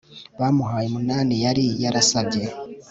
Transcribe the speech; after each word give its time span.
bamuhaye 0.39 0.85
umunani 0.87 1.33
yari 1.45 1.65
yarasabye 1.83 2.43